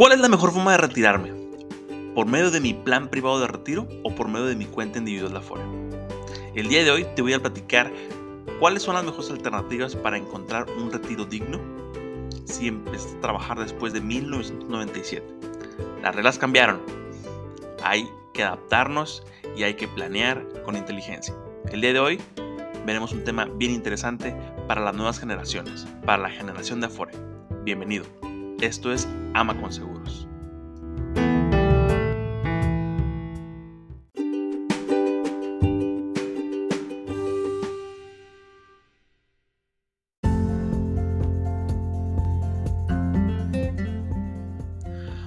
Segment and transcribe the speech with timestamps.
[0.00, 1.30] ¿Cuál es la mejor forma de retirarme?
[2.14, 5.32] ¿Por medio de mi plan privado de retiro o por medio de mi cuenta individual
[5.32, 5.62] de Afore?
[6.54, 7.92] El día de hoy te voy a platicar
[8.60, 11.60] cuáles son las mejores alternativas para encontrar un retiro digno
[12.46, 15.22] si empiezas a trabajar después de 1997.
[16.02, 16.80] Las reglas cambiaron.
[17.82, 19.22] Hay que adaptarnos
[19.54, 21.34] y hay que planear con inteligencia.
[21.70, 22.20] El día de hoy
[22.86, 24.34] veremos un tema bien interesante
[24.66, 27.12] para las nuevas generaciones, para la generación de Afore.
[27.64, 28.29] Bienvenido.
[28.60, 30.26] Esto es Ama con Seguros.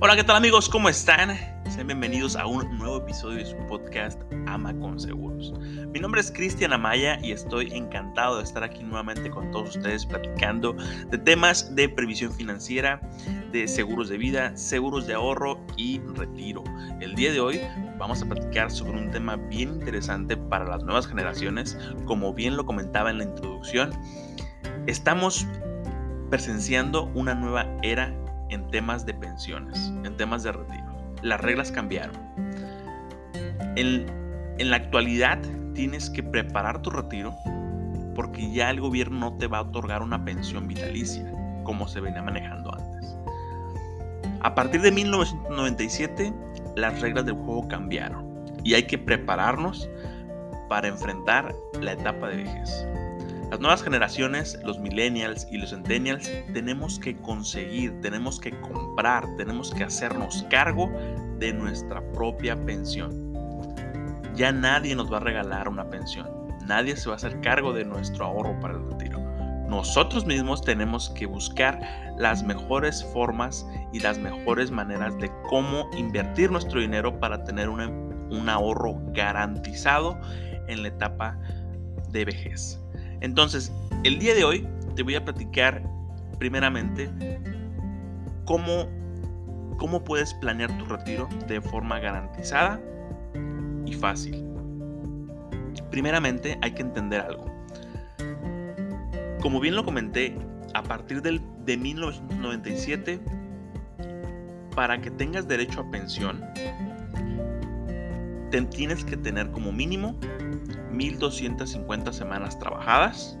[0.00, 0.68] Hola, ¿qué tal amigos?
[0.68, 1.53] ¿Cómo están?
[1.74, 5.52] Sean bienvenidos a un nuevo episodio de su podcast Ama con Seguros.
[5.92, 10.06] Mi nombre es Cristian Amaya y estoy encantado de estar aquí nuevamente con todos ustedes
[10.06, 10.76] platicando
[11.10, 13.00] de temas de previsión financiera,
[13.50, 16.62] de seguros de vida, seguros de ahorro y retiro.
[17.00, 17.60] El día de hoy
[17.98, 21.76] vamos a platicar sobre un tema bien interesante para las nuevas generaciones.
[22.04, 23.90] Como bien lo comentaba en la introducción,
[24.86, 25.44] estamos
[26.30, 28.14] presenciando una nueva era
[28.50, 30.83] en temas de pensiones, en temas de retiro.
[31.24, 32.14] Las reglas cambiaron.
[33.76, 34.06] En,
[34.58, 35.38] en la actualidad
[35.72, 37.34] tienes que preparar tu retiro
[38.14, 41.32] porque ya el gobierno no te va a otorgar una pensión vitalicia
[41.64, 43.16] como se venía manejando antes.
[44.42, 46.32] A partir de 1997
[46.76, 49.88] las reglas del juego cambiaron y hay que prepararnos
[50.68, 52.86] para enfrentar la etapa de vejez.
[53.54, 59.72] Las nuevas generaciones, los millennials y los centennials, tenemos que conseguir, tenemos que comprar, tenemos
[59.72, 60.90] que hacernos cargo
[61.38, 63.32] de nuestra propia pensión.
[64.34, 66.28] Ya nadie nos va a regalar una pensión,
[66.66, 69.20] nadie se va a hacer cargo de nuestro ahorro para el retiro.
[69.68, 71.78] Nosotros mismos tenemos que buscar
[72.18, 78.48] las mejores formas y las mejores maneras de cómo invertir nuestro dinero para tener un
[78.48, 80.18] ahorro garantizado
[80.66, 81.38] en la etapa
[82.10, 82.83] de vejez.
[83.24, 85.82] Entonces, el día de hoy te voy a platicar
[86.38, 87.08] primeramente
[88.44, 88.86] cómo,
[89.78, 92.78] cómo puedes planear tu retiro de forma garantizada
[93.86, 94.44] y fácil.
[95.90, 97.46] Primeramente hay que entender algo.
[99.40, 100.36] Como bien lo comenté,
[100.74, 103.20] a partir del, de 1997,
[104.76, 106.44] para que tengas derecho a pensión,
[108.50, 110.14] te tienes que tener como mínimo
[110.96, 113.38] 1.250 semanas trabajadas,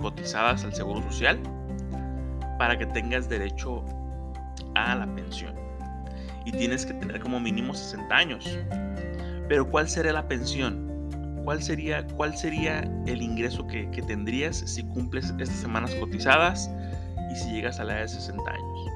[0.00, 1.38] cotizadas al Seguro Social,
[2.58, 3.84] para que tengas derecho
[4.74, 5.54] a la pensión.
[6.44, 8.58] Y tienes que tener como mínimo 60 años.
[9.48, 10.90] Pero ¿cuál sería la pensión?
[11.44, 16.70] ¿Cuál sería, cuál sería el ingreso que, que tendrías si cumples estas semanas cotizadas
[17.32, 18.88] y si llegas a la edad de 60 años?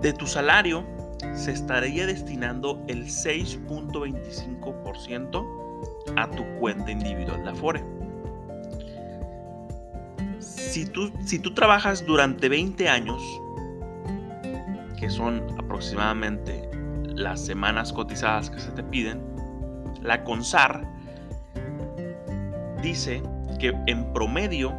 [0.00, 0.86] De tu salario
[1.34, 5.53] se estaría destinando el 6.25%
[6.16, 7.84] a tu cuenta individual de Afore.
[10.38, 13.22] Si tú, si tú trabajas durante 20 años,
[14.98, 16.68] que son aproximadamente
[17.04, 19.22] las semanas cotizadas que se te piden,
[20.02, 20.86] la CONSAR
[22.82, 23.22] dice
[23.58, 24.74] que en promedio,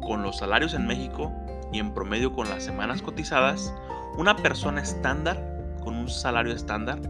[0.00, 1.32] con los salarios en México
[1.72, 3.74] y en promedio con las semanas cotizadas,
[4.16, 5.36] una persona estándar,
[5.82, 7.00] con un salario estándar,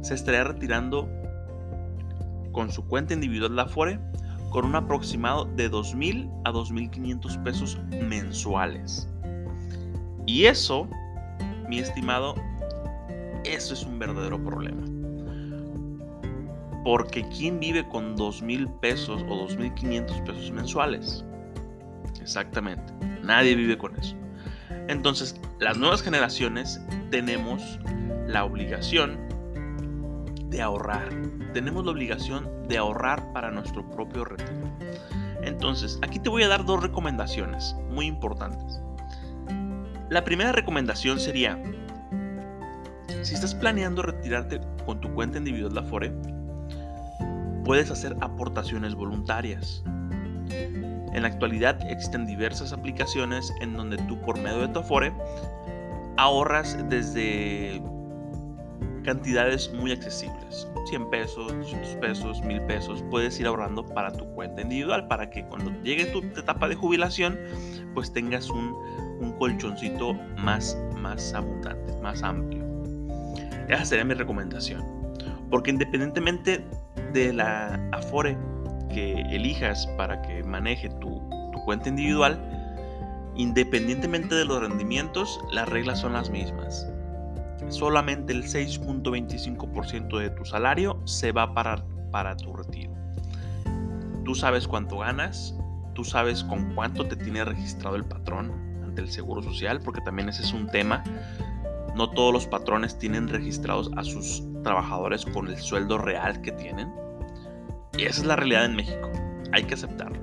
[0.00, 1.08] se estaría retirando
[2.52, 4.00] con su cuenta individual de Afore
[4.50, 9.08] con un aproximado de 2.000 a 2.500 pesos mensuales.
[10.26, 10.88] Y eso,
[11.68, 12.34] mi estimado,
[13.44, 14.82] eso es un verdadero problema.
[16.84, 21.24] Porque ¿quién vive con 2.000 pesos o 2.500 pesos mensuales?
[22.20, 22.92] Exactamente,
[23.22, 24.16] nadie vive con eso.
[24.88, 26.80] Entonces, las nuevas generaciones
[27.10, 27.78] tenemos
[28.26, 29.18] la obligación
[30.52, 31.08] de ahorrar.
[31.52, 34.70] Tenemos la obligación de ahorrar para nuestro propio retiro.
[35.42, 38.80] Entonces, aquí te voy a dar dos recomendaciones muy importantes.
[40.10, 41.60] La primera recomendación sería,
[43.22, 46.12] si estás planeando retirarte con tu cuenta individual de Afore,
[47.64, 49.82] puedes hacer aportaciones voluntarias.
[50.50, 55.12] En la actualidad existen diversas aplicaciones en donde tú por medio de tu Afore
[56.18, 57.82] ahorras desde
[59.02, 60.68] cantidades muy accesibles.
[60.86, 63.04] 100 pesos, 200 pesos, 1000 pesos.
[63.10, 67.38] Puedes ir ahorrando para tu cuenta individual para que cuando llegue tu etapa de jubilación,
[67.94, 68.74] pues tengas un,
[69.20, 72.64] un colchoncito más, más abundante, más amplio.
[73.68, 74.84] Esa sería mi recomendación.
[75.50, 76.64] Porque independientemente
[77.12, 78.36] de la Afore
[78.92, 81.22] que elijas para que maneje tu,
[81.52, 82.40] tu cuenta individual,
[83.34, 86.91] Independientemente de los rendimientos, las reglas son las mismas.
[87.72, 92.92] Solamente el 6.25% de tu salario se va para, para tu retiro.
[94.26, 95.56] Tú sabes cuánto ganas,
[95.94, 98.52] tú sabes con cuánto te tiene registrado el patrón
[98.84, 101.02] ante el Seguro Social, porque también ese es un tema.
[101.96, 106.92] No todos los patrones tienen registrados a sus trabajadores con el sueldo real que tienen.
[107.96, 109.10] Y esa es la realidad en México.
[109.52, 110.18] Hay que aceptarlo.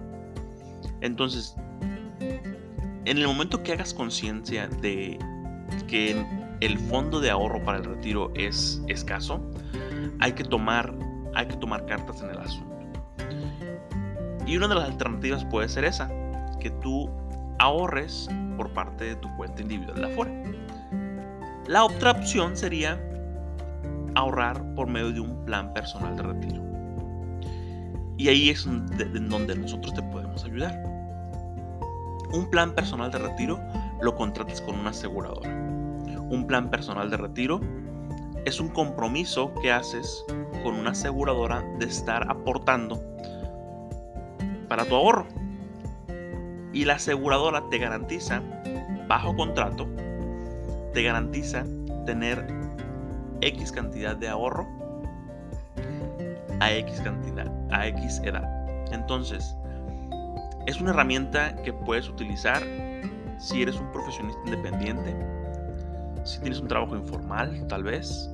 [1.01, 1.56] Entonces,
[2.19, 5.18] en el momento que hagas conciencia de
[5.88, 6.24] que
[6.61, 9.41] el fondo de ahorro para el retiro es escaso,
[10.19, 10.94] hay que tomar,
[11.33, 12.69] hay que tomar cartas en el asunto.
[14.45, 16.09] Y una de las alternativas puede ser esa,
[16.59, 17.09] que tú
[17.59, 20.44] ahorres por parte de tu cuenta individual de Afore.
[21.67, 23.00] La otra opción sería
[24.15, 26.63] ahorrar por medio de un plan personal de retiro.
[28.17, 30.83] Y ahí es donde nosotros te podemos ayudar.
[32.33, 33.59] Un plan personal de retiro
[34.01, 35.78] lo contratas con una aseguradora.
[36.29, 37.59] Un plan personal de retiro
[38.45, 40.23] es un compromiso que haces
[40.63, 43.01] con una aseguradora de estar aportando
[44.67, 45.25] para tu ahorro.
[46.71, 48.41] Y la aseguradora te garantiza,
[49.07, 49.87] bajo contrato,
[50.93, 51.65] te garantiza
[52.05, 52.47] tener
[53.41, 54.67] X cantidad de ahorro
[56.59, 58.45] a X cantidad, a X edad.
[58.91, 59.55] Entonces,
[60.67, 62.61] es una herramienta que puedes utilizar
[63.39, 65.15] si eres un profesionista independiente,
[66.29, 68.29] si tienes un trabajo informal, tal vez,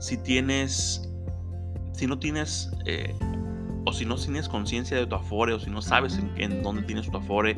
[0.00, 1.08] si tienes,
[1.92, 3.14] si no tienes, eh,
[3.86, 7.10] o si no tienes conciencia de tu afore, o si no sabes en, dónde tienes
[7.10, 7.56] tu afore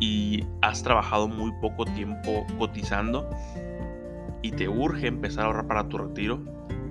[0.00, 3.28] y has trabajado muy poco tiempo cotizando
[4.42, 6.42] y te urge empezar a ahorrar para tu retiro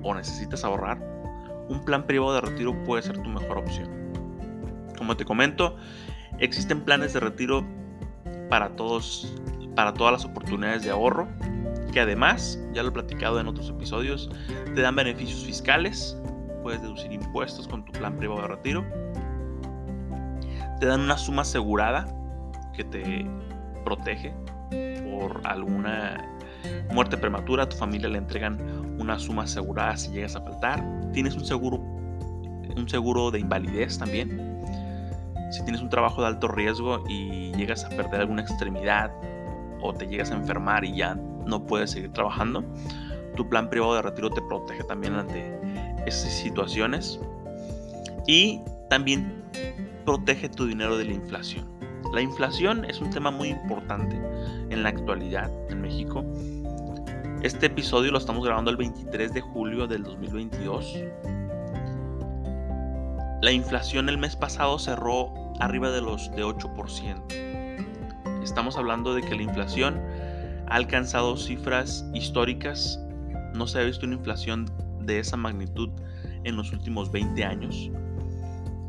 [0.03, 1.00] o necesitas ahorrar,
[1.69, 3.89] un plan privado de retiro puede ser tu mejor opción.
[4.98, 5.77] Como te comento,
[6.42, 7.63] Existen planes de retiro
[8.50, 9.31] para todos,
[9.75, 11.27] para todas las oportunidades de ahorro,
[11.92, 14.30] que además, ya lo he platicado en otros episodios,
[14.74, 16.18] te dan beneficios fiscales,
[16.64, 18.86] puedes deducir impuestos con tu plan privado de retiro,
[20.80, 22.06] te dan una suma asegurada
[22.74, 23.26] que te
[23.84, 24.34] protege
[25.04, 26.28] por alguna
[26.92, 28.60] muerte prematura, a tu familia le entregan
[29.00, 31.82] una suma asegurada si llegas a faltar, tienes un seguro
[32.76, 34.60] un seguro de invalidez también.
[35.52, 39.12] Si tienes un trabajo de alto riesgo y llegas a perder alguna extremidad
[39.82, 42.64] o te llegas a enfermar y ya no puedes seguir trabajando,
[43.36, 45.58] tu plan privado de retiro te protege también ante
[46.06, 47.20] esas situaciones
[48.28, 49.44] y también
[50.06, 51.70] protege tu dinero de la inflación.
[52.14, 54.20] La inflación es un tema muy importante
[54.70, 56.26] en la actualidad en México.
[57.42, 60.96] Este episodio lo estamos grabando el 23 de julio del 2022.
[63.42, 68.44] La inflación el mes pasado cerró arriba de los de 8%.
[68.44, 70.02] Estamos hablando de que la inflación
[70.72, 72.98] ha alcanzado cifras históricas.
[73.54, 74.72] No se ha visto una inflación
[75.02, 75.90] de esa magnitud
[76.46, 77.92] en los últimos 20 años.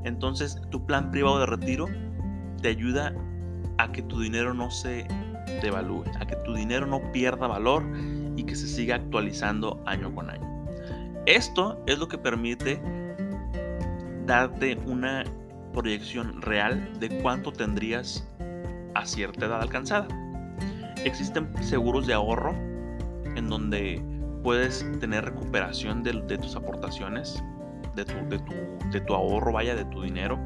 [0.05, 1.89] Entonces, tu plan privado de retiro
[2.61, 3.13] te ayuda
[3.79, 5.09] a que tu dinero no se
[5.61, 7.83] devalúe, a que tu dinero no pierda valor
[8.37, 10.67] y que se siga actualizando año con año.
[11.27, 12.81] Esto es lo que permite
[14.25, 15.25] darte una
[15.73, 18.25] proyección real de cuánto tendrías
[18.95, 20.22] a cierta edad alcanzada.
[21.05, 22.55] Existen seguros de ahorro
[23.37, 24.03] en donde
[24.43, 27.43] puedes tener recuperación de, tus aportaciones,
[27.95, 28.15] de tu,
[28.91, 30.39] de, tu, ahorro, vaya, de tu dinero.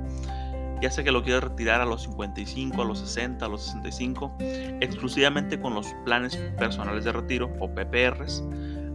[0.82, 4.36] Ya sea que lo quieras retirar a los 55, a los 60, a los 65,
[4.80, 8.44] exclusivamente con los planes personales de retiro o PPRs,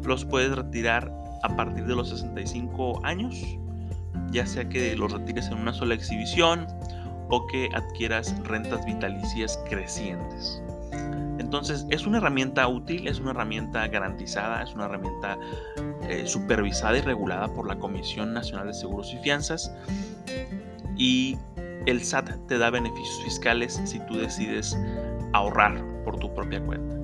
[0.03, 3.57] los puedes retirar a partir de los 65 años
[4.31, 6.67] ya sea que los retires en una sola exhibición
[7.29, 10.61] o que adquieras rentas vitalicias crecientes.
[11.51, 15.37] Entonces es una herramienta útil, es una herramienta garantizada, es una herramienta
[16.07, 19.69] eh, supervisada y regulada por la Comisión Nacional de Seguros y Fianzas
[20.95, 21.37] y
[21.87, 24.79] el SAT te da beneficios fiscales si tú decides
[25.33, 26.95] ahorrar por tu propia cuenta.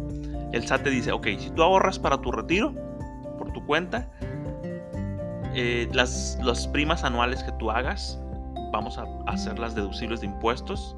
[0.53, 2.73] El SAT te dice, ok, si tú ahorras para tu retiro
[3.37, 4.09] por tu cuenta,
[5.55, 6.37] eh, las,
[6.71, 8.17] primas anuales que tú hagas,
[8.71, 10.95] vamos a hacerlas deducibles de impuestos.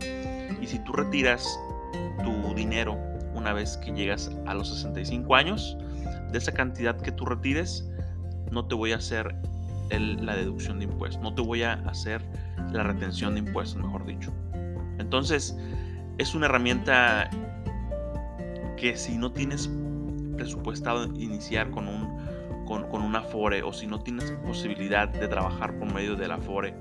[0.62, 1.60] Y si tú retiras
[2.24, 3.09] tu dinero
[3.40, 5.78] una vez que llegas a los 65 años,
[6.32, 7.90] de esa cantidad que tú retires,
[8.52, 9.36] no te voy a hacer
[9.90, 12.22] la deducción de impuestos, no te voy a hacer
[12.72, 14.32] la retención de impuestos, mejor dicho.
[15.00, 15.58] Entonces,
[16.20, 17.30] es una herramienta
[18.78, 19.70] que si no tienes
[20.38, 22.20] presupuestado iniciar con un
[22.70, 26.76] con, un Afore o si no tienes posibilidad de trabajar por medio del Afore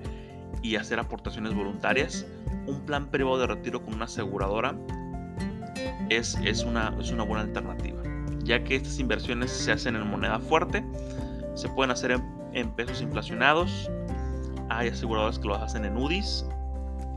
[0.62, 2.26] y hacer aportaciones voluntarias,
[2.66, 4.76] un plan privado de retiro con una aseguradora
[6.08, 8.02] es, es, una, es una buena alternativa,
[8.44, 10.84] ya que estas inversiones se hacen en moneda fuerte,
[11.54, 12.20] se pueden hacer
[12.52, 13.90] en, pesos inflacionados,
[14.68, 16.44] hay aseguradoras que lo hacen en UDIs,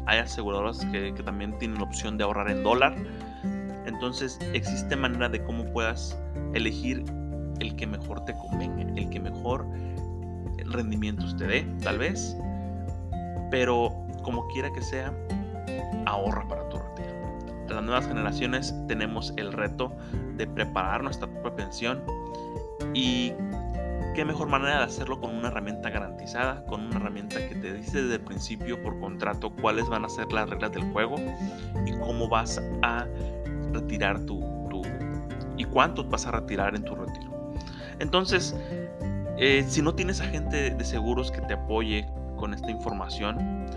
[0.05, 2.95] hay aseguradoras que, que también tienen la opción de ahorrar en dólar,
[3.85, 6.17] entonces existe manera de cómo puedas
[6.53, 7.03] elegir
[7.59, 9.65] el que mejor te convenga, el que mejor
[10.71, 12.35] rendimientos te dé, tal vez.
[13.49, 13.93] Pero
[14.23, 15.13] como quiera que sea,
[16.05, 16.60] ahorra para.
[17.81, 19.95] Nuevas generaciones tenemos el reto
[20.37, 22.01] de preparar nuestra propia pensión
[22.93, 23.33] y
[24.15, 28.01] qué mejor manera de hacerlo con una herramienta garantizada, con una herramienta que te dice
[28.01, 31.15] desde el principio por contrato cuáles van a ser las reglas del juego
[31.85, 33.05] y cómo vas a
[33.71, 34.81] retirar tu, tu
[35.57, 37.53] y cuánto vas a retirar en tu retiro.
[37.99, 38.55] Entonces,
[39.37, 43.67] eh, si no tienes agente de seguros que te apoye con esta información,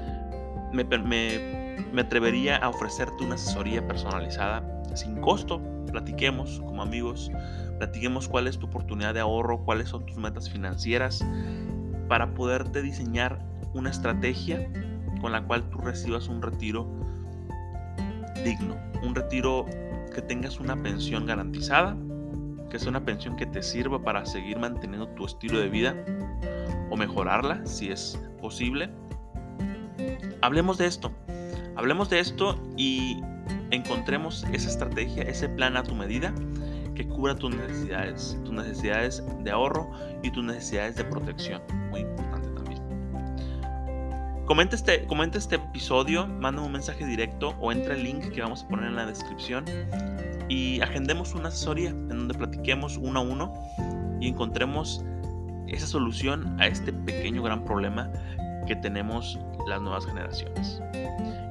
[0.72, 1.63] me, me,
[2.00, 4.62] atrevería a ofrecerte una asesoría personalizada
[4.94, 5.60] sin costo.
[5.90, 7.30] Platiquemos como amigos,
[7.78, 11.24] platiquemos cuál es tu oportunidad de ahorro, cuáles son tus metas financieras
[12.08, 13.38] para poderte diseñar
[13.74, 14.68] una estrategia
[15.20, 16.86] con la cual tú recibas un retiro
[18.44, 19.66] digno, un retiro
[20.14, 21.96] que tengas una pensión garantizada,
[22.70, 25.96] que sea una pensión que te sirva para seguir manteniendo tu estilo de vida
[26.90, 28.90] o mejorarla si es posible.
[30.42, 31.12] Hablemos de esto,
[31.76, 33.20] hablemos de esto y
[33.70, 36.32] encontremos esa estrategia, ese plan a tu medida
[36.94, 39.90] que cubra tus necesidades, tus necesidades de ahorro
[40.22, 41.60] y tus necesidades de protección.
[41.90, 42.82] Muy importante también.
[44.46, 48.62] Comenta este, comenta este episodio, manda un mensaje directo o entra el link que vamos
[48.62, 49.64] a poner en la descripción
[50.48, 53.52] y agendemos una asesoría en donde platiquemos uno a uno
[54.20, 55.04] y encontremos
[55.66, 58.10] esa solución a este pequeño gran problema
[58.66, 60.80] que tenemos las nuevas generaciones.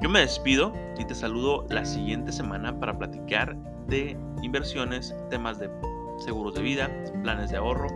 [0.01, 3.55] Yo me despido y te saludo la siguiente semana para platicar
[3.87, 5.69] de inversiones, temas de
[6.17, 6.89] seguros de vida,
[7.21, 7.87] planes de ahorro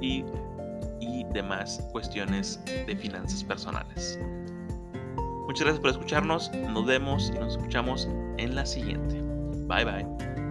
[0.00, 0.24] y,
[1.00, 4.18] y demás cuestiones de finanzas personales.
[5.46, 9.20] Muchas gracias por escucharnos, nos vemos y nos escuchamos en la siguiente.
[9.66, 10.43] Bye bye.